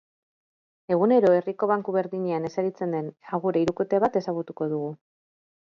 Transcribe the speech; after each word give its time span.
Egunero 0.95 1.33
herriko 1.41 1.69
banku 1.73 1.95
berdinean 1.97 2.49
eseritzen 2.51 2.99
den 2.99 3.13
agure 3.39 3.65
hirukote 3.67 4.05
bat 4.07 4.21
ezagutuko 4.23 4.71
du. 4.75 4.83